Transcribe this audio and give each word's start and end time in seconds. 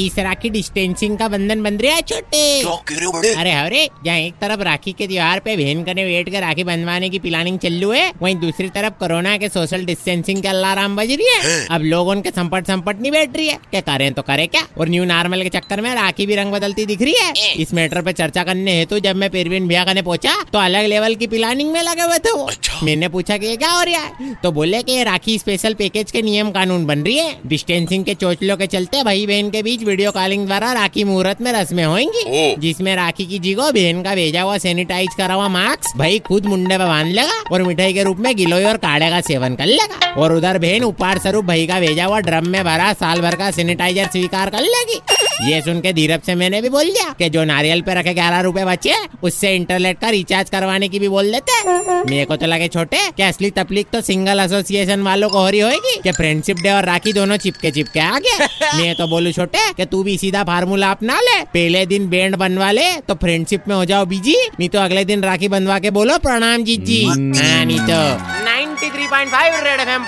इस 0.00 0.18
राखी 0.18 0.50
डिस्टेंसिंग 0.50 1.16
का 1.18 1.28
बंधन 1.28 1.62
बन 1.62 1.76
रहा 1.76 1.94
है 1.94 2.02
छोटे। 2.02 2.40
रहे 2.62 3.32
अरे 3.34 3.52
अरे 3.52 3.88
जहाँ 4.04 4.16
एक 4.18 4.34
तरफ़ 4.40 4.60
राखी 4.62 4.92
के 4.92 5.06
त्योहार 5.06 5.40
पे 5.40 5.56
बहन 5.56 5.82
कने 5.84 6.04
वेट 6.04 6.30
कर 6.30 6.40
राखी 6.40 6.64
बंधवाने 6.64 7.08
की 7.10 7.18
प्लानिंग 7.18 7.58
चल 7.58 7.84
है 7.92 8.12
वहीं 8.22 8.34
दूसरी 8.36 8.68
तरफ़ 8.68 8.94
कोरोना 9.00 9.36
के 9.36 9.48
सोशल 9.48 9.84
डिस्टेंसिंग 9.84 10.42
के 10.42 10.48
अलार्म 10.48 10.96
बज 10.96 11.10
रही 11.10 11.26
है। 11.28 11.66
अब 11.70 11.82
लोग 11.84 12.08
उनके 12.08 12.30
संपट 12.30 12.66
संपट 12.66 13.00
नहीं 13.00 13.12
बैठ 13.12 13.36
रही 13.36 13.48
है। 13.48 13.56
क्या 13.70 13.80
करें 13.82 14.12
तो 14.12 14.22
करे 14.22 14.46
क्या? 14.46 14.66
और 14.78 14.88
न्यू 14.88 15.04
नॉर्मल 15.04 15.42
के 15.42 15.48
चक्कर 15.50 15.80
में 15.80 15.94
राखी 15.94 16.26
भी 16.26 16.34
रंग 16.36 16.52
बदलती 16.52 16.86
दिख 16.86 17.02
रही 17.02 17.14
है। 17.14 17.52
इस 17.54 17.74
मैटर 17.74 18.02
पे 18.02 18.12
चर्चा 18.12 18.44
करने 18.44 18.76
हेतु 18.78 18.98
जब 19.00 19.16
मैं 19.16 19.30
पेरवीन 19.30 19.68
भैया 19.68 19.84
करने 19.84 20.02
पहुँचा 20.02 20.36
तो 20.52 20.58
अलग 20.58 20.86
लेवल 20.86 21.14
की 21.14 21.26
प्लानिंग 21.26 21.72
में 21.72 21.82
लगे 21.82 22.02
हुए 22.02 22.18
थे 22.18 22.32
वो। 22.32 22.44
अच्छा। 22.46 22.80
मैंने 22.82 23.08
पूछा 23.08 23.36
कि 23.36 23.46
ये 23.46 23.56
क्या 23.56 23.70
हो 23.70 23.82
रहा 23.82 24.00
है? 24.00 24.34
तो 24.42 24.52
बोले 24.52 24.82
कि 24.82 25.02
राखी 25.04 25.38
स्पेशल 25.38 25.74
पैकेज 25.74 26.10
के 26.10 26.22
नियम 26.22 26.50
कानून 26.50 26.86
बन 26.86 27.02
रही 27.02 27.16
है। 27.16 27.38
डिस्टेंसिंग 27.46 28.04
के 28.04 28.14
चोचलों 28.16 28.56
के 28.56 28.66
चलते 28.68 29.02
भाई 29.02 29.26
बहन 29.26 29.50
के 29.50 29.62
बीच 29.62 29.82
वीडियो 29.90 30.10
कॉलिंग 30.12 30.46
द्वारा 30.46 30.72
राखी 30.72 31.04
मुहूर्त 31.04 31.40
में 31.40 31.50
रस्में 31.52 31.84
होंगी। 31.84 32.54
जिसमें 32.58 32.94
राखी 32.96 33.24
की 33.26 33.38
जी 33.38 33.54
को 33.54 33.70
बहन 33.72 34.02
का 34.02 34.14
भेजा 34.14 34.42
हुआ 34.42 34.58
सैनिटाइज 34.58 35.14
करा 35.18 35.34
हुआ 35.34 35.48
मास्क 35.48 35.96
भाई 35.98 36.18
खुद 36.18 36.46
मुंडे 36.46 36.78
पे 36.78 36.84
बाँध 36.84 37.12
लेगा 37.14 37.40
और 37.52 37.62
मिठाई 37.62 37.92
के 37.92 38.02
रूप 38.02 38.18
में 38.18 38.34
गिलोई 38.36 38.64
और 38.64 38.76
काढ़े 38.76 39.10
का 39.10 39.20
सेवन 39.20 39.54
कर 39.54 39.66
लेगा। 39.66 40.12
और 40.14 40.34
उधर 40.34 40.58
बहन 40.58 40.84
उपहार 40.84 41.18
स्वरूप 41.18 41.44
भाई 41.44 41.66
का 41.66 41.80
भेजा 41.80 42.06
हुआ 42.06 42.20
ड्रम 42.20 42.48
में 42.48 42.62
भरा 42.64 42.92
साल 42.92 43.20
भर 43.20 43.34
का 43.34 43.50
सैनिटाइजर 43.50 44.06
स्वीकार 44.06 44.50
कर 44.50 44.62
लेगी। 44.62 45.00
ये 45.48 45.62
सुन 45.62 45.80
के 45.80 45.92
धीरज 45.92 46.20
से 46.20 46.34
मैंने 46.34 46.62
भी 46.62 46.68
बोल 46.68 46.84
दिया 46.84 47.14
कि 47.18 47.30
जो 47.30 47.44
नारियल 47.44 47.82
पे 47.82 47.94
रखे 47.94 48.14
ग्यारह 48.14 48.40
रुपए 48.40 48.64
बचे 48.64 48.94
उससे 49.22 49.56
इंटरनेट 49.56 49.98
का 49.98 50.08
रिचार्ज 50.08 50.50
करवाने 50.50 50.88
की 50.88 50.98
भी 50.98 51.08
बोल 51.08 51.32
देते। 51.32 51.62
मेरे 52.10 52.24
को 52.24 52.36
तो 52.36 52.46
लगे 52.46 52.68
छोटे 52.68 52.98
कि 53.16 53.22
असली 53.22 53.50
तकलीफ़ 53.50 53.86
तो 53.92 54.00
सिंगल 54.00 54.40
एसोसिएशन 54.40 55.02
वालों 55.02 55.28
को 55.28 55.38
हो 55.38 55.48
रही 55.48 55.60
होगी 55.60 56.00
कि 56.02 56.12
फ्रेंडशिप 56.12 56.56
डे 56.56 56.70
और 56.70 56.84
राखी 56.84 57.12
दोनों 57.12 57.36
चिपके 57.36 57.70
चिपके 57.70 58.00
आ 58.00 58.18
गए। 58.18 58.38
मैं 58.76 58.94
तो 58.94 59.06
बोलू 59.06 59.32
छोटे 59.32 59.72
कि 59.72 59.84
तू 59.84 60.02
भी 60.02 60.18
सीधा 60.18 60.44
फार्मूला 60.44 60.90
अपना 60.90 61.20
ले 61.20 61.42
पहले 61.42 61.86
दिन 61.86 62.08
बैंड 62.08 62.36
बनवा 62.36 62.70
ले 62.70 62.96
तो 62.96 63.14
फ्रेंडशिप 63.14 63.64
में 63.68 63.76
हो 63.76 63.84
जाओ 63.84 64.04
बिज़ी 64.04 64.48
नहीं 64.58 64.68
तो 64.68 64.78
अगले 64.78 65.04
दिन 65.04 65.22
राखी 65.22 65.48
बनवा 65.48 65.78
के 65.78 65.90
बोलो 65.90 66.18
प्रणाम 66.18 66.64
जीजी 66.64 66.96
जी। 66.96 67.14
नहीं 67.16 67.78
तो। 67.78 68.18
93.5 68.44 68.92
थ्री 68.92 69.06
पॉइंट 69.06 69.32
फाइव 69.32 69.52
बड़े 69.52 69.76
बजाते 69.76 70.00